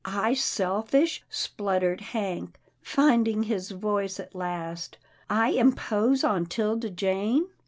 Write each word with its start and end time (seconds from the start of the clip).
"I 0.03 0.33
selfish," 0.33 1.23
spluttered 1.29 2.01
Hank, 2.01 2.59
finding 2.81 3.43
his 3.43 3.69
voice 3.69 4.19
at 4.19 4.33
last," 4.33 4.97
I 5.29 5.49
impose 5.49 6.23
on 6.23 6.47
'Tilda 6.47 6.89
Jane! 6.89 7.45